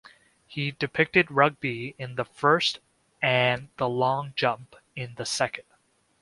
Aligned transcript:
He 0.47 0.71
depicted 0.71 1.29
rugby 1.29 1.93
in 1.99 2.15
the 2.15 2.25
first 2.25 2.79
and 3.21 3.69
the 3.77 3.87
long 3.87 4.33
jump 4.35 4.75
in 4.95 5.13
the 5.13 5.27
second. 5.27 5.65